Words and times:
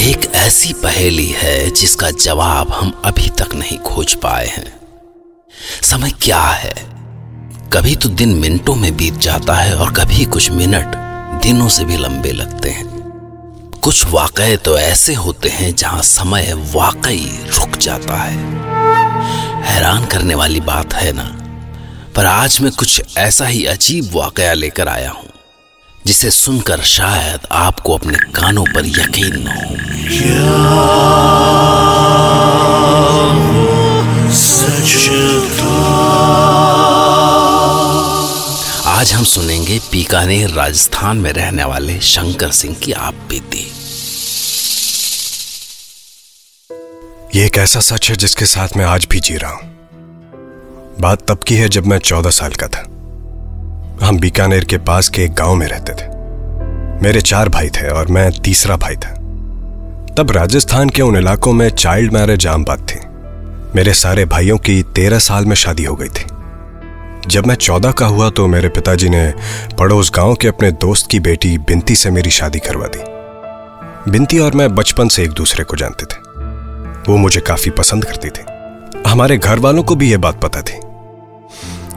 एक 0.00 0.24
ऐसी 0.34 0.72
पहेली 0.72 1.26
है 1.26 1.70
जिसका 1.70 2.10
जवाब 2.10 2.70
हम 2.72 2.90
अभी 3.04 3.28
तक 3.38 3.54
नहीं 3.54 3.78
खोज 3.78 4.14
पाए 4.14 4.46
हैं। 4.46 4.72
समय 5.82 6.10
क्या 6.22 6.40
है? 6.40 6.72
कभी 7.72 7.94
तो 7.96 8.08
दिन 8.08 8.28
मिनटों 8.34 8.74
में 8.74 8.96
बीत 8.96 9.14
जाता 9.14 9.54
है 9.54 9.74
और 9.76 9.92
कभी 9.92 10.24
कुछ 10.24 10.50
मिनट 10.50 10.96
दिनों 11.42 11.68
से 11.68 11.84
भी 11.84 11.96
लंबे 11.96 12.32
लगते 12.32 12.70
हैं। 12.70 12.86
कुछ 13.84 14.04
वाकये 14.04 14.56
तो 14.56 14.78
ऐसे 14.78 15.14
होते 15.14 15.48
हैं 15.48 15.74
जहाँ 15.74 16.02
समय 16.02 16.52
वाकई 16.74 17.24
रुक 17.48 17.76
जाता 17.78 18.16
है। 18.16 18.36
हैरान 19.64 20.06
करने 20.06 20.34
वाली 20.34 20.60
बात 20.60 20.94
है 20.94 21.12
ना? 21.12 21.30
पर 22.16 22.26
आज 22.26 22.60
मैं 22.60 22.72
कुछ 22.72 23.02
ऐसा 23.18 23.46
ही 23.46 23.64
अजीब 23.64 24.10
वाकया 24.12 24.52
लेकर 24.52 24.88
आया 24.88 25.10
हूँ, 25.10 25.28
जिसे 26.06 26.30
सुनकर 26.30 26.80
शायद 26.80 27.46
आपको 27.52 27.96
अपने 27.96 28.18
कानों 28.34 28.64
पर 28.64 28.86
यकीन 28.86 29.36
न 29.38 29.46
हो। 29.48 29.89
आज 30.10 30.16
हम 39.12 39.24
सुनेंगे 39.24 39.78
बीकानेर 39.78 40.50
राजस्थान 40.50 41.16
में 41.16 41.32
रहने 41.32 41.64
वाले 41.64 42.00
शंकर 42.00 42.50
सिंह 42.50 42.74
की 42.74 42.92
आप 42.92 43.14
बीती। 43.14 43.72
ये 47.34 47.46
एक 47.46 47.58
ऐसा 47.58 47.80
सच 47.80 48.10
है 48.10 48.16
जिसके 48.16 48.46
साथ 48.46 48.68
मैं 48.76 48.84
आज 48.84 49.06
भी 49.10 49.20
जी 49.20 49.36
रहा 49.36 49.52
हूँ। 49.52 49.62
बात 51.00 51.30
तब 51.30 51.38
की 51.38 51.54
है 51.54 51.68
जब 51.68 51.86
मैं 51.86 51.98
चौदह 51.98 52.30
साल 52.30 52.52
का 52.52 52.66
था। 52.66 52.82
हम 54.06 54.18
बीकानेर 54.20 54.64
के 54.64 54.78
पास 54.78 55.08
के 55.08 55.24
एक 55.24 55.34
गाँव 55.34 55.54
में 55.54 55.66
रहते 55.66 55.92
थे। 55.92 56.06
मेरे 57.02 57.20
चार 57.20 57.48
भाई 57.48 57.68
थे 57.68 57.88
और 57.88 58.06
मैं 58.06 58.40
तीसरा 58.40 58.76
भाई 58.76 58.96
था। 58.96 59.16
तब 60.20 60.30
राजस्थान 60.30 60.88
के 60.88 61.02
उन 61.02 61.16
इलाकों 61.16 61.52
में 61.52 61.70
चाइल्ड 61.70 62.12
मैरिज 62.12 62.46
आम 62.46 62.64
बात 62.64 62.78
थी। 62.78 62.98
मेरे 63.76 63.94
सारे 63.94 64.24
भाइयों 64.24 64.58
की 64.58 64.82
तेरह 64.82 65.18
साल 65.18 65.44
में 65.44 65.56
शादी 65.56 65.84
हो 65.84 65.96
गई 65.96 66.08
थी। 66.08 66.24
जब 67.26 67.46
मैं 67.46 67.54
चौदह 67.54 67.92
का 67.92 68.06
हुआ 68.06 68.30
तो 68.30 68.46
मेरे 68.46 68.68
पिताजी 68.68 69.08
ने 69.08 69.34
पड़ोस 69.78 70.12
गाँव 70.14 70.34
के 70.34 70.48
अपने 70.48 70.72
दोस्त 70.72 71.10
की 71.10 71.20
बेटी 71.20 71.58
बिनती 71.58 71.96
से 71.96 72.10
मेरी 72.10 72.30
शादी 72.30 72.58
करवा 72.58 72.86
दी। 72.86 74.10
बिनती 74.10 74.38
और 74.38 74.52
मैं 74.52 74.74
बचपन 74.74 75.08
से 75.08 75.22
एक 75.22 75.30
दूसरे 75.30 75.64
को 75.64 75.76
जानते 75.76 76.04
थे। 76.04 76.18
वो 77.12 77.16
मुझे 77.16 77.40
काफ़ी 77.40 77.70
पसंद 77.70 78.04
करती 78.04 78.28
थी। 78.28 78.44
हमारे 79.10 79.38
घर 79.38 79.58
वालों 79.58 79.82
को 79.82 79.94
भी 79.94 80.10
यह 80.10 80.18
बात 80.18 80.40
पता 80.40 80.62
थी। 80.62 80.78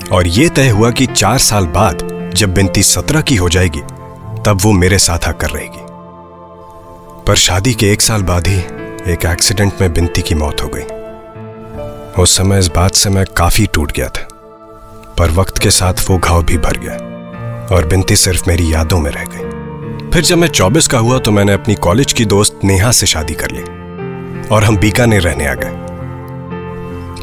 और 0.09 0.27
यह 0.27 0.49
तय 0.49 0.69
हुआ 0.69 0.91
कि 0.91 1.05
चार 1.05 1.38
साल 1.38 1.66
बाद 1.66 2.31
जब 2.33 2.53
बिनती 2.53 2.83
सत्रह 2.83 3.21
की 3.21 3.35
हो 3.35 3.49
जाएगी, 3.49 3.81
तब 4.45 4.59
वो 4.61 4.71
मेरे 4.71 4.99
साथ 4.99 5.19
आकर 5.25 5.49
रहेगी। 5.49 5.83
पर 7.27 7.35
शादी 7.35 7.73
के 7.73 7.91
एक 7.91 8.02
साल 8.02 8.23
बाद 8.23 8.47
ही 8.47 8.57
एक 9.11 9.25
एक्सीडेंट 9.25 9.73
में 9.81 9.93
बिनती 9.93 10.21
की 10.21 10.35
मौत 10.35 10.61
हो 10.61 10.69
गई। 10.73 12.21
उस 12.21 12.35
समय 12.38 12.59
इस 12.59 12.67
बात 12.67 12.95
से 12.95 13.09
मैं 13.09 13.25
काफ़ी 13.38 13.66
टूट 13.73 13.91
गया 13.91 14.07
था, 14.07 14.28
पर 15.17 15.31
वक्त 15.31 15.57
के 15.57 15.69
साथ 15.72 16.09
वो 16.09 16.17
घाव 16.17 16.44
भी 16.44 16.57
भर 16.57 16.78
गया 16.78 16.95
और 17.75 17.88
बिनती 17.88 18.16
सिर्फ़ 18.16 18.44
मेरी 18.47 18.73
यादों 18.73 19.00
में 19.00 19.09
रह 19.12 19.23
गई। 19.25 20.09
फिर 20.09 20.23
जब 20.23 20.38
मैं 20.38 20.47
चौबीस 20.50 20.88
का 20.88 20.97
हुआ 20.97 21.19
तो 21.19 21.31
मैंने 21.31 21.53
अपनी 21.53 21.75
कॉलेज 21.75 22.13
की 22.13 22.25
दोस्त 22.25 22.59
नेहा 22.63 22.91
से 22.91 23.06
शादी 23.06 23.33
कर 23.33 23.51
ली 23.51 23.62
और 24.47 24.63
हम 24.63 24.78
बीकानेर 24.78 25.22
रहने 25.22 25.45
आ 25.45 25.53
गए। 25.53 25.72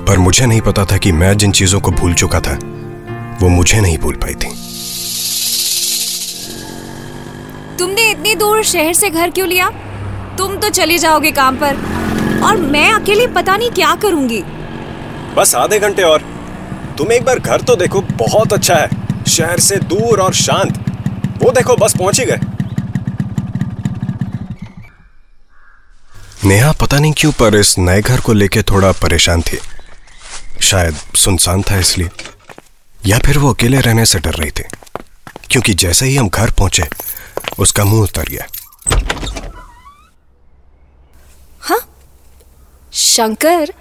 पर 0.04 0.18
मुझे 0.18 0.46
नहीं 0.46 0.60
पता 0.60 0.84
था 0.84 0.96
कि 0.96 1.12
मैं 1.12 1.36
जिन 1.36 1.52
चीज़ों 1.52 1.80
को 1.80 1.90
भूल 1.90 2.14
चुका 2.14 2.40
था, 2.40 2.58
वो 3.42 3.48
मुझे 3.48 3.80
नहीं 3.80 3.98
भूल 3.98 4.14
पाई 4.14 4.34
थी। 4.34 4.48
तुमने 7.78 8.10
इतनी 8.10 8.34
दूर 8.34 8.62
शहर 8.64 8.92
से 8.92 9.10
घर 9.10 9.30
क्यों 9.30 9.48
लिया? 9.48 9.70
तुम 10.38 10.56
तो 10.56 10.68
चले 10.68 10.98
जाओगे 10.98 11.30
काम 11.30 11.56
पर। 11.56 11.76
और 12.44 12.56
मैं 12.56 12.92
अकेले 12.92 13.26
पता 13.26 13.56
नहीं 13.56 13.70
क्या 13.70 13.94
करूँगी। 13.94 14.42
बस 15.36 15.54
आधे 15.54 15.78
घंटे 15.78 16.02
और। 16.02 16.22
तुम 16.98 17.12
एक 17.12 17.24
बार 17.24 17.38
घर 17.38 17.60
तो 17.60 17.76
देखो 17.76 18.00
बहुत 18.00 18.52
अच्छा 18.52 18.74
है। 18.74 18.88
शहर 19.28 19.60
से 19.60 19.76
दूर 19.76 20.20
और 20.20 20.34
शांत। 20.34 20.78
वो 21.42 21.50
देखो 21.50 21.76
बस 21.76 21.96
पहुँच 21.96 22.20
ही 22.20 22.26
गए। 22.26 22.40
नेहा 26.44 26.72
पता 26.72 26.98
नहीं 26.98 27.12
क्यों 27.12 27.32
पर 27.32 27.54
इस 27.54 27.78
नए 27.78 28.00
घर 28.00 28.20
को 28.20 28.32
लेके 28.32 28.62
थोड़ा 28.62 28.92
परेशान 28.92 29.42
थी। 29.42 29.58
शायद 30.60 30.96
सुनसान 31.16 31.62
था 31.62 31.78
इसलिए। 31.78 32.08
या 33.06 33.18
फिर 33.18 33.38
वो 33.38 33.52
अकेले 33.52 33.80
रहने 33.80 34.06
से 34.06 34.18
डर 34.18 34.32
रही 34.32 34.50
थी। 34.50 34.64
क्योंकि 35.50 35.74
जैसे 35.74 36.06
ही 36.06 36.16
हम 36.16 36.28
घर 36.28 36.50
पहुँचे 36.50 36.88
उसका 37.58 37.84
मुँह 37.84 38.02
उतर 38.02 38.22
गया। 38.22 38.46
शंकर 42.92 43.72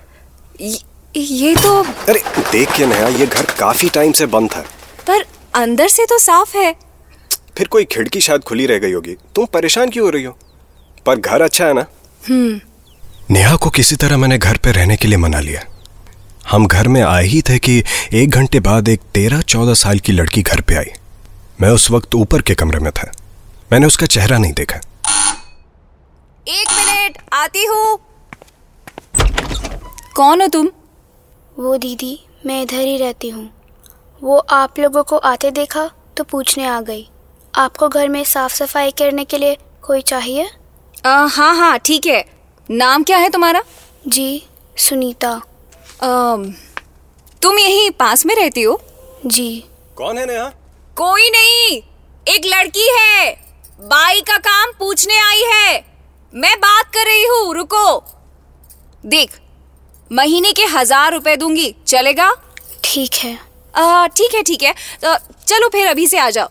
ये, 0.61 0.79
ये 1.17 1.55
तो 1.55 1.81
अरे 1.83 2.21
देख 2.51 2.71
के 2.71 2.85
नेहा 2.85 3.07
ये 3.07 3.25
घर 3.27 3.45
काफ़ी 3.59 3.89
टाइम 3.89 4.11
से 4.11 4.25
बंद 4.25 4.51
था। 4.51 4.61
पर 5.07 5.25
अंदर 5.55 5.87
से 5.87 6.05
तो 6.05 6.17
साफ़ 6.19 6.57
है। 6.57 6.75
फिर 7.57 7.67
कोई 7.67 7.85
खिड़की 7.85 8.21
शायद 8.21 8.41
खुली 8.41 8.65
रह 8.65 8.77
गई 8.77 8.91
होगी। 8.91 9.15
तुम 9.35 9.45
परेशान 9.45 9.89
क्यों 9.89 10.05
हो 10.05 10.09
रही 10.09 10.23
हो? 10.23 10.37
पर 11.05 11.15
घर 11.15 11.41
अच्छा 11.41 11.65
है 11.65 11.73
ना? 11.73 11.85
नेहा 13.31 13.55
को 13.55 13.69
किसी 13.69 13.95
तरह 13.95 14.17
मैंने 14.17 14.37
घर 14.37 14.57
पे 14.57 14.71
रहने 14.71 14.95
के 14.97 15.07
लिए 15.07 15.17
मना 15.17 15.39
लिया। 15.39 15.63
हम 16.49 16.67
घर 16.67 16.87
में 16.87 17.01
आए 17.01 17.25
ही 17.25 17.41
थे 17.41 17.59
कि 17.59 17.83
एक 18.13 18.29
घंटे 18.29 18.59
बाद 18.59 18.89
एक 18.89 19.01
तेरह 19.13 19.41
चौदह 19.41 19.73
साल 19.73 19.99
की 19.99 20.11
लड़की 20.11 20.41
घर 20.41 20.61
पे 20.61 20.75
आई। 20.75 20.91
मैं 21.61 21.69
उस 21.69 21.91
वक्त 21.91 22.15
ऊपर 22.15 22.41
के 22.41 22.55
कमरे 22.55 22.79
में 22.79 22.91
था। 22.91 23.11
मैंने 23.71 23.87
उसका 23.87 24.05
चेहरा 24.05 24.37
नहीं 24.37 24.53
देखा। 24.53 24.79
एक 26.47 26.67
मिनट 26.69 27.17
आती 27.33 27.65
हूँ। 27.65 27.97
कौन 30.19 30.41
हो 30.41 30.47
तुम? 30.47 30.69
वो 31.59 31.77
दीदी 31.77 32.19
मैं 32.45 32.61
इधर 32.61 32.79
ही 32.79 32.97
रहती 32.97 33.29
हूँ। 33.29 33.53
वो 34.23 34.37
आप 34.37 34.79
लोगों 34.79 35.03
को 35.03 35.17
आते 35.17 35.51
देखा 35.51 35.91
तो 36.17 36.23
पूछने 36.23 36.65
आ 36.65 36.81
गई। 36.81 37.09
आपको 37.55 37.89
घर 37.89 38.09
में 38.09 38.23
साफ़ 38.23 38.53
सफ़ाई 38.53 38.91
करने 38.91 39.25
के 39.25 39.37
लिए 39.37 39.57
कोई 39.81 40.01
चाहिए? 40.01 40.49
आ, 41.05 41.25
हाँ 41.25 41.55
हाँ 41.55 41.79
ठीक 41.79 42.05
है। 42.05 42.25
नाम 42.71 43.03
क्या 43.03 43.17
है 43.17 43.29
तुम्हारा? 43.29 43.63
जी 44.07 44.43
सुनीता। 44.77 45.41
अम, 46.01 46.53
तुम 47.41 47.59
यही 47.59 47.89
पास 47.89 48.25
में 48.25 48.35
रहती 48.35 48.61
हो? 48.61 48.81
जी। 49.25 49.65
कौन 49.97 50.17
है 50.17 50.25
नेहा? 50.25 50.49
कोई 50.97 51.29
नहीं 51.29 51.81
एक 52.35 52.45
लड़की 52.45 52.89
है। 52.99 53.31
बाई 53.79 54.21
का 54.21 54.37
काम 54.37 54.71
पूछने 54.79 55.17
आई 55.17 55.41
है। 55.41 55.85
मैं 56.33 56.57
बात 56.57 56.85
कर 56.85 57.05
रही 57.05 57.25
हूँ 57.25 57.55
रुको। 57.55 58.03
देख 59.05 59.39
महीने 60.11 60.51
के 60.51 60.63
हज़ार 60.67 61.13
रुपए 61.13 61.35
दूँगी। 61.35 61.73
चलेगा? 61.87 62.31
ठीक 62.83 63.15
है। 63.15 63.37
आ, 63.75 64.07
ठीक 64.07 64.35
है 64.35 64.41
ठीक 64.43 64.63
है। 64.63 64.73
तो 65.03 65.15
चलो 65.47 65.67
फिर 65.67 65.87
अभी 65.87 66.07
से 66.07 66.17
आ 66.17 66.29
जाओ। 66.29 66.49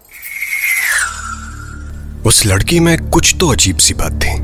उस 2.27 2.45
लड़की 2.47 2.81
में 2.81 3.11
कुछ 3.11 3.35
तो 3.41 3.53
अजीब 3.53 3.79
सी 3.79 3.95
बात 3.95 4.21
थी। 4.25 4.39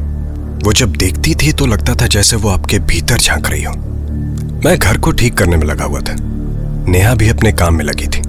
वो 0.64 0.72
जब 0.72 0.96
देखती 0.96 1.34
थी 1.34 1.52
तो 1.52 1.66
लगता 1.66 1.94
था 1.94 2.06
जैसे 2.06 2.36
वो 2.36 2.48
आपके 2.48 2.78
भीतर 2.80 3.18
झाँक 3.18 3.48
रही 3.48 3.62
हो। 3.62 3.72
मैं 4.64 4.78
घर 4.78 4.98
को 4.98 5.12
ठीक 5.12 5.36
करने 5.38 5.56
में 5.56 5.66
लगा 5.66 5.84
हुआ 5.84 6.00
था। 6.00 6.14
नेहा 6.88 7.14
भी 7.14 7.28
अपने 7.28 7.52
काम 7.52 7.74
में 7.74 7.84
लगी 7.84 8.06
थी। 8.08 8.20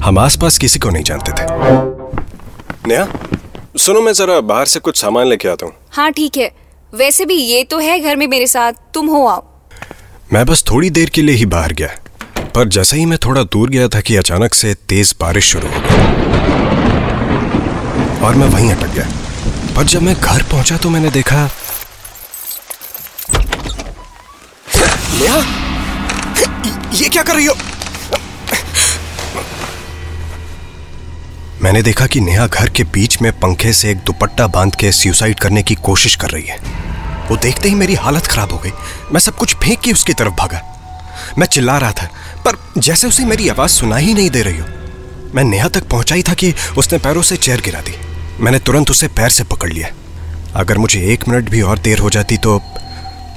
हम 0.00 0.18
आसपास 0.18 0.58
किसी 0.58 0.78
को 0.78 0.90
नहीं 0.90 1.04
जानते 1.04 1.32
थे। 1.32 1.46
नेहा 2.88 3.06
सुनो 3.76 4.00
मैं 4.00 4.12
जरा 4.12 4.40
बाहर 4.42 4.66
से 4.66 4.80
कुछ 4.80 5.00
सामान 5.00 5.26
लेके 5.26 5.48
आता 5.48 5.66
हूँ। 5.66 5.74
हाँ 5.92 6.10
ठीक 6.12 6.36
है। 6.36 6.50
वैसे 6.92 7.24
भी 7.26 7.34
ये 7.34 7.64
तो 7.64 7.78
है 7.78 7.98
घर 8.00 8.16
में 8.16 8.26
मेरे 8.26 8.46
साथ। 8.46 8.72
तुम 8.94 9.06
हो 9.06 9.26
आओ। 9.26 9.44
मैं 10.32 10.44
बस 10.46 10.62
थोड़ी 10.70 10.90
देर 10.90 11.10
के 11.10 11.22
लिए 11.22 11.34
ही 11.36 11.46
बाहर 11.46 11.72
गया, 11.72 11.88
पर 12.54 12.68
जैसे 12.68 12.96
ही 12.96 13.04
मैं 13.06 13.18
थोड़ा 13.24 13.42
दूर 13.42 13.70
गया 13.70 13.88
था 13.88 14.00
कि 14.00 14.16
अचानक 14.16 14.54
से 14.54 14.74
तेज 14.88 15.14
बारिश 15.20 15.44
शुरू 15.44 15.68
हो 15.68 15.80
गई। 15.80 15.88
और 18.26 18.34
मैं 18.34 18.46
वहीं 18.46 18.70
अटक 18.72 18.94
गया। 18.94 19.06
पर 19.76 19.84
जब 19.84 20.02
मैं 20.02 20.14
घर 20.14 20.42
पहुँचा 20.42 20.76
तो 20.76 20.90
मैंने 20.90 21.10
देखा 21.10 21.44
नेहा 25.12 25.38
ये 26.94 27.08
क्या 27.08 27.22
कर 27.22 27.34
रही 27.34 27.46
हो? 27.46 27.54
मैंने 31.62 31.82
देखा 31.82 32.06
कि 32.06 32.20
नेहा 32.20 32.46
घर 32.46 32.68
के 32.70 32.84
बीच 32.94 33.20
में 33.22 33.30
पंखे 33.40 33.72
से 33.72 33.90
एक 33.90 33.98
दुपट्टा 33.98 34.46
बाँध 34.46 34.74
के 34.74 34.92
सुसाइड 34.92 35.40
करने 35.40 35.62
की 35.62 35.74
कोशिश 35.74 36.16
कर 36.16 36.30
रही 36.30 36.44
है। 36.44 36.58
वो 37.30 37.36
देखते 37.36 37.68
ही 37.68 37.74
मेरी 37.74 37.94
हालत 37.94 38.26
खराब 38.26 38.52
हो 38.52 38.58
गई। 38.58 38.72
मैं 39.12 39.20
सब 39.20 39.36
कुछ 39.36 39.54
फेंक 39.54 39.80
के 39.80 39.92
उसकी 39.92 40.12
तरफ़ 40.12 40.34
भागा। 40.34 40.60
मैं 41.38 41.46
चिल्ला 41.46 41.76
रहा 41.78 41.92
था, 41.92 42.06
पर 42.46 42.56
जैसे 42.78 43.06
उसे 43.06 43.24
मेरी 43.24 43.48
आवाज़ 43.48 43.70
सुनाई 43.70 44.04
ही 44.04 44.14
नहीं 44.14 44.30
दे 44.30 44.42
रही 44.42 44.58
हो, 44.58 44.66
मैं 45.34 45.44
नेहा 45.44 45.68
तक 45.68 45.88
पहुँचा 45.88 46.14
ही 46.14 46.22
था 46.22 46.34
कि 46.34 46.52
उसने 46.78 46.98
पैरों 46.98 47.22
से 47.22 47.36
चेयर 47.36 47.60
गिरा 47.60 47.80
दी। 47.80 47.94
मैंने 48.40 48.58
तुरंत 48.58 48.90
उसे 48.90 49.08
पैर 49.08 49.30
से 49.30 49.44
पकड़ 49.44 49.72
लिया। 49.72 49.88
अगर 50.54 50.78
मुझे 50.78 51.00
एक 51.12 51.28
मिनट 51.28 51.48
भी 51.50 51.60
और 51.62 51.78
देर 51.78 51.98
हो 51.98 52.10
जाती 52.10 52.36
तो 52.36 52.58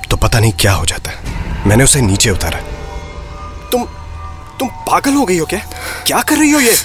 तो 0.10 0.18
पता 0.18 0.40
नहीं 0.40 0.54
क्या 0.54 0.74
हो 0.74 0.86
जाता। 0.86 1.12
मैंने 1.68 1.84
उसे 1.84 2.02
नीचे 2.02 2.30
उतारा। 2.30 2.60
तुम 3.72 3.84
तुम 4.60 4.68
पागल 4.88 5.14
हो 5.14 5.26
गई 5.26 5.38
हो 5.38 5.46
क्या? 5.46 5.60
क्या 6.08 6.22
कर 6.22 6.38
रही 6.38 6.52
हो 6.52 6.60
ये? 6.60 6.76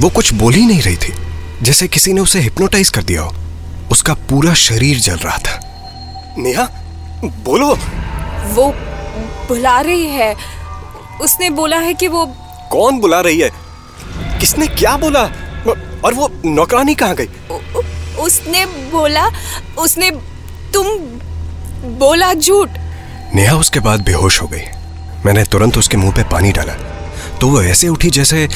वो 0.00 0.08
कुछ 0.10 0.32
बोल 0.32 0.54
ही 0.54 0.66
नहीं 0.66 0.82
रही 0.82 0.96
थी। 0.96 1.12
जैसे 1.62 1.88
किसी 1.88 2.12
ने 2.12 2.20
उसे 2.20 2.40
हिप्नोटाइज 2.40 2.88
कर 2.88 3.02
दिया 3.02 3.22
हो। 3.22 3.34
उसका 3.90 4.14
पूरा 4.14 4.54
शरीर 4.54 4.98
जल 4.98 5.16
रहा 5.16 5.38
था। 5.38 5.60
नेहा 6.38 6.64
बोलो। 7.24 7.74
वो 8.54 8.72
बुला 9.48 9.80
रही 9.80 10.06
है। 10.06 10.36
उसने 11.20 11.50
बोला 11.50 11.76
है 11.76 11.94
कि 11.94 12.08
वो 12.08 12.26
कौन 12.70 13.00
बुला 13.00 13.20
रही 13.20 13.40
है? 13.40 13.50
किसने 14.40 14.66
क्या 14.66 14.96
बोला? 14.96 15.22
और 16.04 16.14
वो 16.14 16.32
नौकरानी 16.44 16.94
कहाँ 16.94 17.14
गई? 17.14 17.24
उ, 17.24 17.82
उसने 18.20 18.66
बोला 18.66 19.28
उसने 19.78 20.10
तुम 20.74 20.86
बोला 21.98 22.34
झूठ। 22.34 22.68
नेहा 23.34 23.56
उसके 23.56 23.80
बाद 23.80 24.02
बेहोश 24.02 24.42
हो 24.42 24.46
गई। 24.46 24.62
मैंने 25.26 25.44
तुरंत 25.44 25.78
उसके 25.78 25.96
मुँह 25.96 26.12
पे 26.12 26.24
पानी 26.24 26.52
डाला। 26.52 26.72
तो 27.40 27.48
वो 27.48 27.62
ऐसे 27.62 27.88
उठी 27.88 28.10
जैसे 28.10 28.48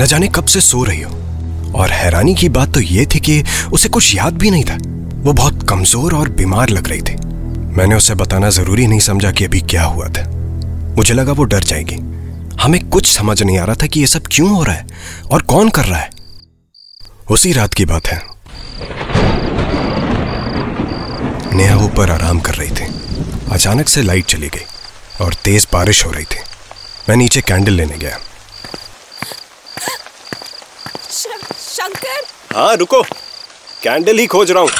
न 0.00 0.06
जाने 0.06 0.28
कब 0.28 0.44
से 0.44 0.60
सो 0.60 0.84
रही 0.84 1.00
हो। 1.00 1.29
और 1.74 1.90
हैरानी 1.90 2.34
की 2.34 2.48
बात 2.48 2.74
तो 2.74 2.80
ये 2.80 3.06
थी 3.06 3.20
कि 3.20 3.42
उसे 3.72 3.88
कुछ 3.88 4.14
याद 4.14 4.34
भी 4.34 4.50
नहीं 4.50 4.64
था। 4.64 4.76
वो 5.22 5.32
बहुत 5.32 5.68
कमज़ोर 5.68 6.14
और 6.14 6.28
बीमार 6.28 6.68
लग 6.68 6.88
रही 6.88 7.02
थी। 7.02 7.16
मैंने 7.76 7.94
उसे 7.94 8.14
बताना 8.14 8.50
ज़रूरी 8.50 8.86
नहीं 8.86 9.00
समझा 9.00 9.30
कि 9.30 9.44
अभी 9.44 9.60
क्या 9.60 9.82
हुआ 9.82 10.08
था। 10.08 10.24
मुझे 10.96 11.14
लगा 11.14 11.32
वो 11.32 11.44
डर 11.44 11.64
जाएगी। 11.64 11.96
हमें 12.60 12.80
कुछ 12.88 13.10
समझ 13.12 13.42
नहीं 13.42 13.58
आ 13.58 13.64
रहा 13.64 13.74
था 13.74 13.86
कि 13.86 14.00
ये 14.00 14.06
सब 14.06 14.26
क्यों 14.32 14.48
हो 14.50 14.62
रहा 14.62 14.74
है 14.74 14.86
और 15.32 15.42
कौन 15.42 15.68
कर 15.68 15.84
रहा 15.84 15.98
है। 15.98 16.10
उसी 17.30 17.52
रात 17.52 17.74
की 17.74 17.84
बात 17.84 18.06
है। 18.06 18.20
नेहा 21.54 21.76
ऊपर 21.76 22.10
आराम 22.10 22.40
कर 22.40 22.54
रही 22.54 22.70
थी। 22.70 22.86
अचानक 23.52 23.88
से 23.88 24.02
लाइट 24.02 24.24
चली 24.24 24.48
गई 24.48 25.24
और 25.24 25.34
तेज 25.34 25.66
बारिश 25.72 26.04
हो 26.06 26.10
रही 26.10 26.24
थी। 26.24 26.40
मैं 27.08 27.16
नीचे 27.16 27.40
कैंडल 27.40 27.72
लेने 27.72 27.98
गया। 27.98 28.18
शंकर? 31.80 32.24
हाँ 32.56 32.74
रुको। 32.76 33.02
कैंडल 33.82 34.18
ही 34.18 34.26
खोज 34.26 34.50
रहा 34.50 34.62
हूँ। 34.62 34.70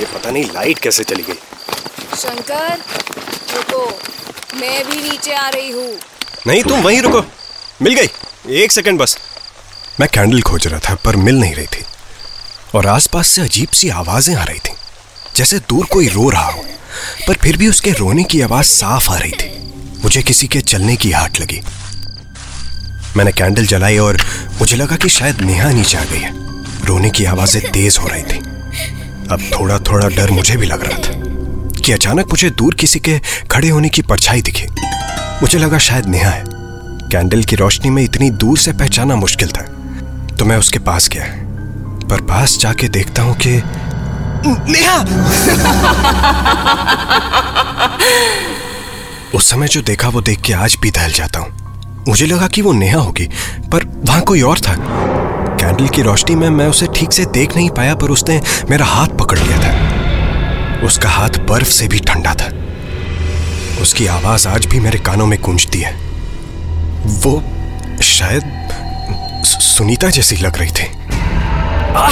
ये 0.00 0.04
पता 0.06 0.30
नहीं 0.30 0.44
लाइट 0.44 0.78
कैसे 0.78 1.04
चली 1.04 1.22
गई। 1.22 1.34
शंकर 2.16 2.76
रुको। 3.54 3.86
मैं 4.60 4.84
भी 4.84 5.00
नीचे 5.02 5.32
आ 5.32 5.48
रही 5.48 5.70
हूँ। 5.70 5.98
नहीं 6.46 6.62
तुम 6.62 6.82
वहीं 6.82 7.00
रुको। 7.02 7.22
मिल 7.82 7.94
गई। 7.94 8.08
एक 8.62 8.72
सेकंड 8.72 8.98
बस। 8.98 9.18
मैं 10.00 10.08
कैंडल 10.14 10.42
खोज 10.42 10.66
रहा 10.66 10.80
था 10.80 10.94
पर 10.94 11.16
मिल 11.16 11.34
नहीं 11.34 11.54
रही 11.54 11.66
थी। 11.66 11.84
और 12.74 12.86
आसपास 12.86 13.28
से 13.28 13.42
अजीब 13.42 13.68
सी 13.68 13.88
आवाज़ें 13.88 14.34
आ 14.36 14.44
रही 14.44 14.58
थी 14.58 14.74
जैसे 15.36 15.58
दूर 15.58 15.86
कोई 15.86 16.08
रो 16.08 16.28
रहा 16.30 16.50
हो। 16.50 16.64
पर 17.28 17.34
फिर 17.34 17.56
भी 17.56 17.68
उसके 17.68 17.90
रोने 17.90 18.24
की 18.24 18.40
आवाज़ 18.40 18.66
साफ़ 18.66 19.10
आ 19.10 19.18
रही 19.18 19.32
थी। 19.32 19.52
मुझे 20.04 20.22
किसी 20.22 20.48
के 20.48 20.60
चलने 20.60 20.96
की 20.96 21.10
हाट 21.10 21.40
लगी। 21.40 21.60
मैंने 23.16 23.32
कैंडल 23.32 23.66
जलाई 23.66 23.98
और 23.98 24.16
मुझे 24.60 24.76
लगा 24.76 24.96
कि 24.96 25.08
शायद 25.08 25.40
नेहा 25.40 25.70
नीचे 25.70 25.98
आ 25.98 26.04
गई 26.04 26.18
है। 26.18 26.32
रोने 26.86 27.10
की 27.10 27.24
आवाज़ें 27.24 27.70
तेज 27.72 27.98
हो 28.00 28.08
रही 28.08 28.22
थी। 28.22 28.38
अब 29.30 29.40
थोड़ा 29.52 29.78
थोड़ा 29.78 30.08
डर 30.08 30.30
मुझे 30.30 30.56
भी 30.56 30.66
लग 30.66 30.84
रहा 30.84 30.98
था 30.98 31.12
कि 31.80 31.92
अचानक 31.92 32.26
मुझे 32.26 32.50
दूर 32.50 32.74
किसी 32.74 32.98
के 32.98 33.20
खड़े 33.50 33.68
होने 33.68 33.88
की 33.88 34.02
परछाई 34.02 34.42
दिखी। 34.42 34.66
मुझे 35.42 35.58
लगा 35.58 35.78
शायद 35.78 36.06
नेहा 36.06 36.30
है। 36.30 36.44
कैंडल 37.10 37.42
की 37.42 37.56
रोशनी 37.56 37.90
में 37.90 38.02
इतनी 38.02 38.30
दूर 38.30 38.58
से 38.58 38.72
पहचाना 38.72 39.16
मुश्किल 39.16 39.48
था। 39.48 39.62
तो 40.36 40.44
मैं 40.44 40.56
उसके 40.56 40.78
पास 40.78 41.08
गया, 41.08 41.24
पर 42.08 42.20
पास 42.20 42.58
जाके 42.58 42.88
देखता 42.88 43.22
हूँ 43.22 43.36
कि 43.36 43.62
नेहा! 44.46 44.98
उस 49.34 49.50
समय 49.50 49.68
जो 49.68 49.82
देखा 49.82 50.08
वो 50.08 50.20
देख 50.20 50.40
के 50.40 50.52
आज 50.52 50.76
भी 50.82 50.90
दहल 50.90 51.12
जाता 51.12 51.40
हूँ। 51.40 51.59
मुझे 52.08 52.26
लगा 52.26 52.48
कि 52.48 52.62
वो 52.62 52.72
नेहा 52.72 53.00
होगी 53.00 53.26
पर 53.72 53.84
वहाँ 53.84 54.20
कोई 54.20 54.42
और 54.42 54.58
था। 54.58 54.74
कैंडल 55.56 55.88
की 55.88 56.02
रोशनी 56.02 56.34
में 56.34 56.50
मैं 56.50 56.66
उसे 56.66 56.86
ठीक 56.86 57.12
से 57.12 57.24
देख 57.24 57.56
नहीं 57.56 57.70
पाया 57.70 57.94
पर 57.94 58.10
उसने 58.10 58.40
मेरा 58.70 58.86
हाथ 58.86 59.08
पकड़ 59.08 59.38
लिया 59.38 59.58
था। 59.58 60.00
उसका 60.86 61.08
हाथ 61.08 61.28
बर्फ़ 61.28 61.68
से 61.68 61.88
भी 61.88 61.98
ठंडा 61.98 62.34
था। 62.34 62.50
उसकी 63.82 64.06
आवाज़ 64.06 64.48
आज 64.48 64.66
भी 64.66 64.80
मेरे 64.80 64.98
कानों 64.98 65.26
में 65.26 65.40
गूंजती 65.40 65.80
है। 65.80 65.92
वो 67.06 67.42
शायद 68.02 68.68
सुनीता 69.44 70.10
जैसी 70.10 70.36
लग 70.36 70.58
रही 70.58 70.70
थी। 70.70 70.86
आ! 71.94 72.08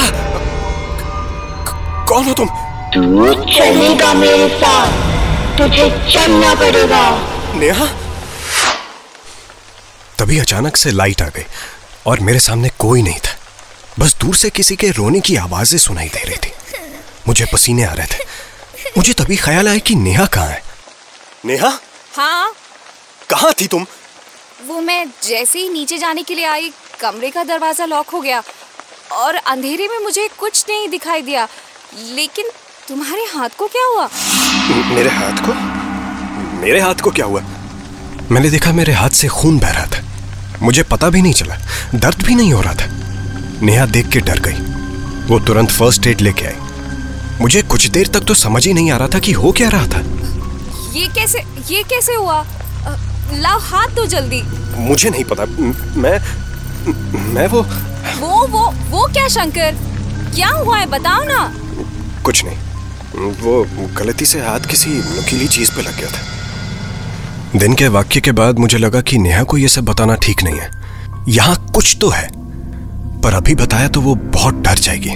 कौन 2.07 2.25
हो 2.25 2.33
तुम? 2.33 2.49
तू 2.95 3.35
चलेगा 3.35 4.15
मेरे 4.15 4.49
साथ। 4.49 4.89
तुझे 5.59 5.91
चलना 6.13 6.55
पड़ेगा। 6.55 7.11
नेहा? 7.55 7.87
तभी 10.29 10.39
अचानक 10.39 10.77
से 10.77 10.91
लाइट 10.91 11.21
आ 11.23 11.27
गई 11.27 11.45
और 12.07 12.21
मेरे 12.21 12.39
सामने 12.39 12.69
कोई 12.79 13.03
नहीं 13.03 13.19
था। 13.19 13.37
बस 13.99 14.15
दूर 14.15 14.35
से 14.37 14.49
किसी 14.51 14.75
के 14.77 14.89
रोने 14.91 15.21
की 15.21 15.37
आवाज़ें 15.37 15.79
सुनाई 15.79 16.09
दे 16.09 16.25
रही 16.25 16.37
थी। 16.37 16.51
मुझे 17.29 17.45
पसीने 17.53 17.85
आ 17.85 17.93
रहे 17.93 18.07
थे। 18.07 18.25
मुझे 18.97 19.13
तभी 19.13 19.37
ख्याल 19.37 19.69
आया 19.69 19.79
कि 19.79 19.95
नेहा 19.95 20.27
कहाँ 20.27 20.49
है। 20.49 20.63
नेहा? 21.45 21.71
हाँ। 22.15 22.53
कहाँ 23.31 23.53
थी 23.61 23.67
तुम? 23.67 23.87
वो 24.67 24.81
मैं 24.81 25.07
जैसे 25.23 25.59
ही 25.59 25.69
नीचे 25.69 25.99
जाने 25.99 26.23
के 26.23 26.35
लिए 26.35 26.45
आई 26.45 26.73
कमरे 27.01 27.31
का 27.31 27.45
दरवाज़ा 27.45 27.85
लॉक 27.85 28.11
हो 28.11 28.21
गया 28.21 28.43
और 29.13 29.35
अंधेरे 29.35 29.89
में 29.89 29.99
मुझे 29.99 30.29
कुछ 30.39 30.65
नहीं 30.69 30.89
दिखाई 30.89 31.23
दिया। 31.23 31.49
लेकिन 32.11 32.51
तुम्हारे 32.89 33.25
हाथ 33.25 33.57
को 33.59 33.67
क्या 33.67 33.87
हुआ? 33.87 34.09
मेरे 34.95 35.11
हाथ 35.11 35.47
को? 35.47 35.55
मेरे 36.61 36.81
हाथ 36.81 37.01
को 37.05 37.11
क्या 37.11 37.27
हुआ? 37.27 37.43
मैंने 38.31 38.51
देखा 38.51 38.73
मेरे 38.73 38.93
हाथ 38.93 39.11
से 39.11 39.29
खून 39.29 39.59
बह 39.59 39.71
रहा 39.71 39.87
था। 39.87 40.08
मुझे 40.63 40.83
पता 40.83 41.09
भी 41.11 41.23
नहीं 41.23 41.33
चला। 41.33 41.57
दर्द 41.95 42.23
भी 42.23 42.35
नहीं 42.35 42.53
हो 42.53 42.61
रहा 42.61 42.75
था। 42.75 42.87
नेहा 43.63 43.87
देख 43.87 44.09
के 44.09 44.21
डर 44.21 44.39
गई। 44.39 44.57
वो 45.27 45.39
तुरंत 45.41 45.71
फ़र्स्ट 45.71 46.07
एड 46.07 46.21
लेके 46.21 46.47
आई। 46.47 46.57
मुझे 47.41 47.63
कुछ 47.63 47.89
देर 47.89 48.07
तक 48.07 48.21
तो 48.21 48.35
समझ 48.35 48.67
ही 48.67 48.73
नहीं 48.73 48.91
आ 48.91 48.97
रहा 48.97 49.09
था 49.09 49.19
कि 49.19 49.33
हो 49.33 49.53
क्या 49.53 49.69
रहा 49.69 49.87
था। 49.87 50.01
ये 50.93 51.09
कैसे 51.09 51.39
ये 51.71 51.83
कैसे 51.83 52.15
हुआ? 52.15 52.45
लाओ 53.33 53.59
हाथ 53.59 53.89
दो 53.89 54.07
जल्दी। 54.07 54.43
मुझे 54.79 55.11
नहीं 55.11 55.25
पता। 55.25 55.45
मैं 56.01 56.19
मैं 57.35 57.47
वो 57.47 57.63
वो 58.19 58.47
वो 58.47 58.71
वो 58.91 59.07
क्या 59.07 59.29
शंकर? 59.29 59.77
क्या 60.35 60.49
हुआ 60.49 60.79
है? 60.79 60.87
बताओ 60.87 61.25
ना। 61.25 61.53
कुछ 62.23 62.45
नहीं। 62.45 62.57
वो 63.33 63.67
गलती 63.95 64.27
से 64.27 64.41
हाथ 64.41 64.61
किसी 64.61 64.91
नुकीली 64.91 65.49
चीज़ 65.49 65.73
पे 65.73 65.83
लग 65.83 65.97
गया 65.97 66.09
था। 66.09 66.38
दिन 67.57 67.75
के 67.75 67.87
वाक्य 67.89 68.21
के 68.21 68.33
बाद 68.33 68.59
मुझे 68.59 68.79
लगा 68.79 69.01
कि 69.01 69.19
नेहा 69.19 69.43
को 69.43 69.57
यह 69.59 69.69
सब 69.69 69.85
बताना 69.85 70.15
ठीक 70.15 70.43
नहीं 70.43 70.59
है। 70.59 70.71
यहाँ 71.29 71.57
कुछ 71.75 71.97
तो 72.01 72.09
है, 72.09 72.29
पर 73.23 73.35
अभी 73.35 73.55
बताया 73.55 73.89
तो 73.89 74.01
वो 74.01 74.15
बहुत 74.15 74.55
डर 74.55 74.79
जाएगी। 74.79 75.15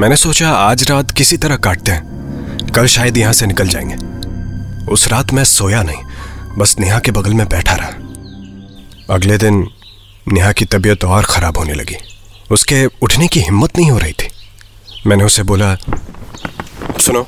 मैंने 0.00 0.16
सोचा 0.16 0.50
आज 0.50 0.90
रात 0.90 1.10
किसी 1.10 1.36
तरह 1.36 1.56
काटते 1.56 1.92
हैं, 1.92 2.72
कल 2.74 2.86
शायद 2.86 3.18
यहाँ 3.18 3.32
से 3.32 3.46
निकल 3.46 3.68
जाएँगे। 3.68 3.96
उस 4.92 5.06
रात 5.08 5.32
मैं 5.32 5.44
सोया 5.44 5.82
नहीं, 5.82 6.02
बस 6.58 6.76
नेहा 6.78 6.98
के 6.98 7.10
बगल 7.10 7.34
में 7.34 7.48
बैठा 7.48 7.74
रहा। 7.74 9.14
अगले 9.14 9.38
दिन 9.38 9.66
नेहा 10.28 10.52
की 10.52 10.64
तबीयत 10.64 11.04
और 11.04 11.24
खराब 11.24 11.58
होने 11.58 11.74
लगी। 11.74 11.96
उसके 12.50 12.84
उठने 13.02 13.28
की 13.28 13.40
हिम्मत 13.40 13.76
नहीं 13.78 13.90
हो 13.90 13.98
रही 13.98 14.12
थी। 14.12 14.28
मैंने 15.06 15.24
उसे 15.24 15.42
बोला, 15.42 15.74
सुनो, 17.00 17.26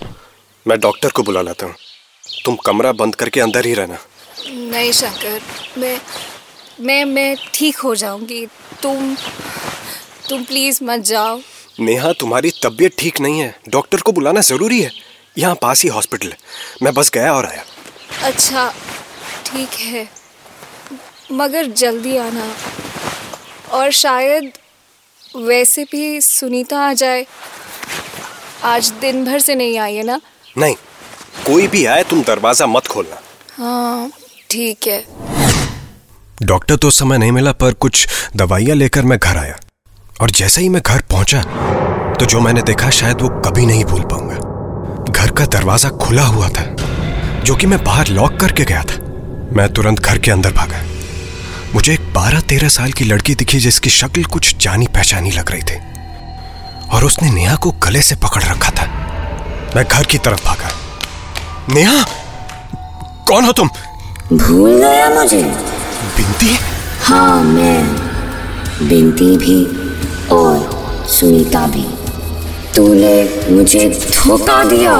मैं 0.67 0.79
डॉक्टर 0.81 1.11
को 1.11 1.23
बुला 1.23 1.43
लाता 1.43 1.67
हूँ। 1.67 1.75
तुम 2.45 2.57
कमरा 2.57 2.93
बंद 2.93 3.15
करके 3.15 3.41
अंदर 3.41 3.67
ही 3.67 3.75
रहना। 3.75 3.99
नहीं 4.49 4.93
शंकर 4.93 5.41
मैं 5.79 5.99
मैं 6.81 7.05
मैं 7.05 7.37
ठीक 7.55 7.77
हो 7.77 7.95
जाऊँगी। 7.95 8.47
तुम 8.83 9.17
तुम 10.29 10.45
प्लीज़ 10.45 10.85
मत 10.85 11.01
जाओ। 11.01 11.41
नेहा 11.81 12.13
तुम्हारी 12.13 12.51
तबीयत 12.51 12.95
ठीक 12.99 13.21
नहीं 13.21 13.41
है। 13.41 13.55
डॉक्टर 13.69 14.01
को 14.01 14.13
बुलाना 14.13 14.41
ज़रूरी 14.41 14.81
है। 14.83 14.91
यहाँ 15.39 15.55
पास 15.63 15.83
ही 15.83 15.89
हॉस्पिटल 15.89 16.29
है। 16.29 16.37
मैं 16.83 16.95
बस 16.95 17.11
गया 17.11 17.33
और 17.33 17.47
आया। 17.47 17.65
अच्छा 18.23 18.75
ठीक 19.47 19.69
है। 19.69 20.09
मगर 21.33 21.67
जल्दी 21.67 22.17
आना। 22.17 22.51
और 23.73 23.91
शायद 23.93 24.53
वैसे 25.37 25.85
भी 25.85 26.21
सुनीता 26.21 26.79
आ 26.81 26.93
जाए। 26.93 27.27
आज 28.65 28.89
दिन 28.91 29.25
भर 29.25 29.39
से 29.39 29.55
नहीं 29.55 29.79
आई 29.79 29.95
है 29.95 30.03
ना? 30.03 30.21
नहीं 30.59 30.75
कोई 31.47 31.67
भी 31.69 31.85
आए 31.87 32.03
तुम 32.05 32.23
दरवाज़ा 32.23 32.67
मत 32.67 32.87
खोलना। 32.87 33.21
हाँ 33.57 34.11
ठीक 34.51 34.87
है। 34.87 35.05
डॉक्टर 36.43 36.77
तो 36.77 36.91
समय 36.91 37.19
नहीं 37.19 37.33
मिला 37.33 37.53
पर 37.55 37.73
कुछ 37.77 38.07
दवाइयाँ 38.37 38.77
लेकर 38.77 39.03
मैं 39.03 39.19
घर 39.19 39.37
आया। 39.37 39.57
और 40.21 40.31
जैसे 40.31 40.61
ही 40.61 40.69
मैं 40.69 40.83
घर 40.83 41.03
पहुँचा 41.11 41.43
तो 42.15 42.27
जो 42.27 42.41
मैंने 42.41 42.63
देखा 42.63 42.91
शायद 42.91 43.21
वो 43.21 43.29
कभी 43.43 43.67
नहीं 43.67 43.85
भूल 43.85 44.03
पाऊँगा। 44.03 45.13
घर 45.13 45.31
का 45.31 45.45
दरवाज़ा 45.49 45.89
खुला 45.99 46.23
हुआ 46.25 46.49
था 46.49 46.65
जो 47.45 47.55
कि 47.57 47.67
मैं 47.67 47.83
बाहर 47.85 48.09
लॉक 48.09 48.37
करके 48.41 48.65
गया 48.65 48.83
था। 48.83 48.97
मैं 49.57 49.69
तुरंत 49.73 50.01
घर 50.01 50.19
के 50.19 50.31
अंदर 50.31 50.53
भागा। 50.53 50.83
मुझे 51.75 51.93
एक 51.93 52.13
बारह 52.15 52.41
तेरह 52.41 52.69
साल 52.69 52.93
की 52.93 53.05
लड़की 53.05 53.35
दिखी 53.35 53.59
जिसकी 53.61 53.91
शक्ल 53.91 54.25
कुछ 54.25 54.57
जानी 54.57 54.87
पहचानी 54.87 55.31
लग 55.31 55.51
रही 55.51 55.63
थी। 55.63 55.77
और 56.89 57.05
उसने 57.05 57.31
नेहा 57.31 57.55
को 57.57 57.71
गले 57.85 58.03
से 58.03 58.17
पकड़ 58.17 58.43
रखा 58.43 58.71
था। 58.73 58.87
मैं 59.77 59.85
घर 59.85 60.05
की 60.05 60.19
तरफ़ 60.19 60.45
भागा। 60.45 60.58
नेहा 61.71 62.05
कौन 63.29 63.45
हो 63.45 63.53
तुम? 63.53 63.69
भूल 64.33 64.71
गया 64.71 65.11
मुझे। 65.11 65.43
बिनती 66.17 66.59
हाँ 67.03 67.43
मैं 67.43 67.97
बिनती 68.89 69.37
भी 69.37 69.65
और 70.29 70.79
सुनीता 71.09 71.67
भी। 71.67 71.87
तूने 72.77 73.47
मुझे 73.51 73.89
धोखा 73.89 74.65
दिया। 74.65 74.97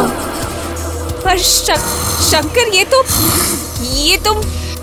पर 1.25 1.39
शक, 1.39 1.79
शंकर 2.21 2.75
ये 2.75 2.85
तो 2.85 3.05
ये 3.85 4.17
तो 4.17 4.35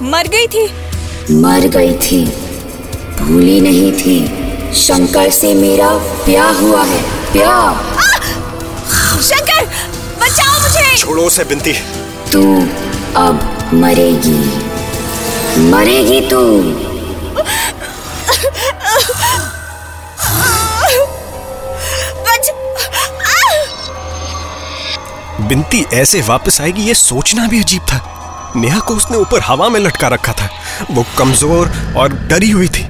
मर 0.02 0.28
गई 0.28 0.48
थी। 0.48 0.70
मर 1.32 1.60
गई 1.60 1.94
थी। 1.94 2.26
भूली 3.22 3.62
नहीं 3.62 3.92
थी। 3.94 4.46
शंकर 4.74 5.30
से 5.30 5.54
मेरा 5.54 5.90
ब्याह 6.26 6.60
हुआ 6.60 6.84
है। 6.84 7.32
ब्याह। 7.32 7.74
शंकर 9.22 9.95
मुझे। 10.76 10.98
छोड़ो 10.98 11.24
उसे 11.24 11.44
बिनती 11.44 11.74
तू 12.32 12.42
अब 13.18 13.70
मरेगी। 13.74 14.38
मरेगी 15.72 16.22
तू। 16.22 16.42
बच 22.24 22.52
बिनती 25.42 25.86
ऐसे 25.94 26.22
वापस 26.22 26.62
आएगी 26.62 26.82
ये 26.82 26.94
सोचना 26.94 27.48
भी 27.48 27.60
अजीब 27.64 27.82
था। 27.82 28.02
नेहा 28.56 28.80
को 28.80 28.96
उसने 28.96 29.18
ऊपर 29.18 29.42
हवा 29.42 29.70
में 29.70 29.80
लटका 29.80 30.08
रखा 30.08 30.34
था। 30.34 30.50
वो 30.92 31.06
कमज़ोर 31.18 31.72
और 31.98 32.14
डरी 32.30 32.50
हुई 32.50 32.68
थी। 32.68 32.88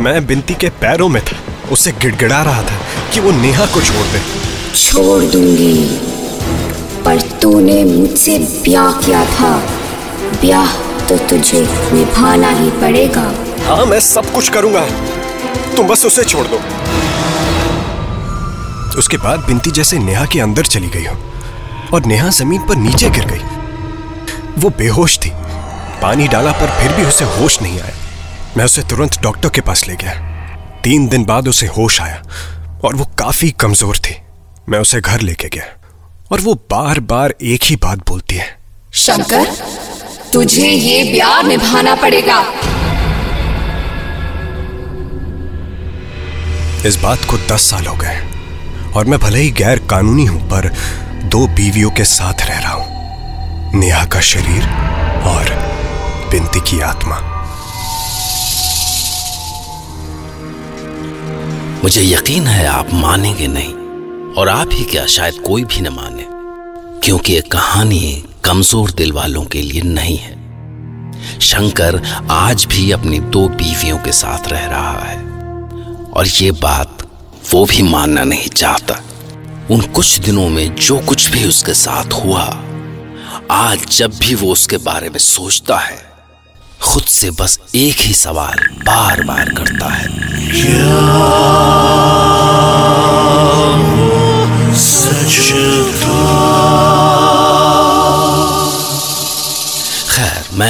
मैं 0.00 0.26
बिनती 0.26 0.54
के 0.54 0.68
पैरों 0.80 1.08
में 1.08 1.22
था। 1.24 1.36
उसे 1.72 1.92
गिड़गिड़ा 1.92 2.42
रहा 2.42 2.62
था 2.62 2.80
कि 3.12 3.20
वो 3.20 3.30
नेहा 3.32 3.66
को 3.66 3.80
छोड़ 3.80 4.06
दे। 4.06 4.20
छोड़ 4.76 5.22
दूँगी। 5.22 6.11
पर 7.12 7.20
तूने 7.40 7.82
मुझसे 7.84 8.38
ब्याह 8.64 8.92
किया 9.00 9.24
था। 9.24 9.56
ब्याह 10.40 10.76
तो 11.06 11.16
तुझे 11.28 11.60
निभाना 11.92 12.50
ही 12.50 12.70
पड़ेगा। 12.70 13.22
हाँ 13.64 13.84
मैं 13.86 13.98
सब 14.00 14.30
कुछ 14.32 14.48
करूँगा। 14.48 14.84
तुम 15.76 15.88
बस 15.88 16.04
उसे 16.06 16.24
छोड़ 16.24 16.46
दो। 16.46 16.56
उसके 18.98 19.16
बाद 19.16 19.40
बिनती 19.40 19.70
जैसे 19.70 19.98
नेहा 19.98 20.24
के 20.26 20.40
अंदर 20.40 20.66
चली 20.66 20.88
गई 20.88 21.04
हो 21.04 21.16
और 21.94 22.06
नेहा 22.06 22.28
ज़मीन 22.28 22.66
पर 22.68 22.76
नीचे 22.76 23.10
गिर 23.10 23.26
गई। 23.26 24.62
वो 24.62 24.70
बेहोश 24.78 25.18
थी। 25.18 25.32
पानी 26.02 26.28
डाला 26.28 26.52
पर 26.52 26.70
फिर 26.80 26.96
भी 26.96 27.04
उसे 27.04 27.24
होश 27.36 27.60
नहीं 27.62 27.80
आया। 27.80 27.94
मैं 28.56 28.64
उसे 28.64 28.82
तुरंत 28.82 29.20
डॉक्टर 29.22 29.48
के 29.48 29.60
पास 29.60 29.86
ले 29.88 29.96
गया। 29.96 30.14
तीन 30.84 31.08
दिन 31.08 31.24
बाद 31.24 31.48
उसे 31.48 31.66
होश 31.66 32.00
आया 32.00 32.22
और 32.84 32.96
वो 32.96 33.04
काफ़ी 33.18 33.50
कमज़ोर 33.60 33.98
थी। 33.98 34.16
मैं 34.68 34.78
उसे 34.78 35.00
घर 35.00 35.20
लेके 35.20 35.48
गया। 35.48 35.81
और 36.32 36.40
वो 36.40 36.54
बार 36.70 37.00
बार 37.00 37.34
एक 37.42 37.64
ही 37.64 37.76
बात 37.76 37.98
बोलती 38.08 38.36
है। 38.36 38.46
शंकर 38.94 39.46
तुझे 40.32 40.68
ये 40.68 41.02
ब्याह 41.12 41.40
निभाना 41.42 41.94
पड़ेगा। 41.94 42.38
इस 46.86 46.96
बात 47.02 47.24
को 47.30 47.38
दस 47.48 47.70
साल 47.70 47.86
हो 47.86 47.96
गए 47.96 48.16
और 48.96 49.04
मैं 49.04 49.18
भले 49.18 49.38
ही 49.38 49.50
गैर 49.50 49.78
कानूनी 49.90 50.24
हूँ 50.24 50.40
पर 50.50 50.68
दो 51.24 51.46
बीवियों 51.48 51.90
के 51.90 52.04
साथ 52.04 52.46
रह 52.48 52.58
रहा 52.58 52.72
हूँ 52.72 53.80
नेहा 53.80 54.04
का 54.06 54.20
शरीर 54.20 54.64
और 55.26 55.54
बिनती 56.30 56.60
की 56.60 56.80
आत्मा। 56.80 57.20
मुझे 61.84 62.02
यकीन 62.02 62.46
है 62.46 62.66
आप 62.66 62.92
मानेंगे 62.94 63.46
नहीं। 63.46 63.81
और 64.38 64.48
आप 64.48 64.68
ही 64.72 64.84
क्या 64.84 65.04
शायद 65.06 65.38
कोई 65.46 65.64
भी 65.64 65.80
न 65.80 65.88
माने, 65.88 66.24
क्योंकि 67.00 67.32
ये 67.32 67.40
कहानी 67.52 68.24
कमज़ोर 68.44 68.90
दिल 68.90 69.12
वालों 69.12 69.44
के 69.44 69.62
लिए 69.62 69.82
नहीं 69.82 70.16
है। 70.16 70.40
शंकर 71.40 72.00
आज 72.30 72.64
भी 72.64 72.90
अपनी 72.92 73.18
दो 73.20 73.46
बीवियों 73.50 73.98
के 73.98 74.12
साथ 74.12 74.48
रह 74.48 74.66
रहा 74.66 74.98
है, 75.00 75.18
और 76.12 76.26
ये 76.28 76.50
बात 76.62 77.06
वो 77.52 77.64
भी 77.66 77.82
मानना 77.82 78.24
नहीं 78.24 78.48
चाहता। 78.48 79.00
उन 79.70 79.80
कुछ 79.94 80.18
दिनों 80.18 80.48
में 80.48 80.74
जो 80.76 80.98
कुछ 81.00 81.30
भी 81.30 81.44
उसके 81.44 81.74
साथ 81.74 82.12
हुआ, 82.14 82.44
आज 83.50 83.86
जब 83.96 84.18
भी 84.18 84.34
वो 84.34 84.52
उसके 84.52 84.76
बारे 84.80 85.08
में 85.10 85.18
सोचता 85.18 85.78
है, 85.78 86.00
खुद 86.82 87.02
से 87.10 87.30
बस 87.30 87.58
एक 87.74 88.00
ही 88.00 88.14
सवाल 88.14 88.66
बार 88.84 89.22
बार 89.22 89.54
करता 89.54 89.88
है। 89.88 90.08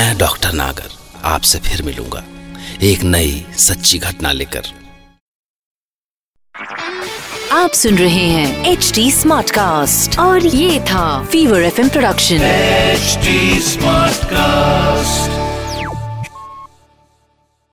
मैं 0.03 0.19
डॉक्टर 0.19 0.53
नागर 0.53 0.91
आपसे 1.25 1.59
फिर 1.59 1.83
मिलूँगा। 1.83 2.25
एक 2.83 3.03
नई 3.03 3.47
सच्ची 3.59 3.99
घटना 3.99 4.33
लेकर। 4.33 4.63
आप 7.53 7.73
सुन 7.73 7.99
रहे 7.99 8.25
हैं 8.29 8.67
एच 8.67 8.93
डी 8.95 9.13
स्मार्ट 9.13 9.51
कास्ट 9.51 10.19
और 10.19 10.47
ये 10.47 10.81
था 10.81 11.25
fever 11.25 11.63
F 11.63 11.89
production 11.89 12.37
H 12.37 13.19
smart 13.65 14.25